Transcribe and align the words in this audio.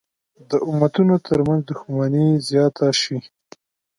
د 0.49 0.51
امتونو 0.71 1.15
تر 1.27 1.39
منځ 1.47 1.61
دښمني 1.69 2.27
زیاته 2.49 2.87
شي. 3.01 3.17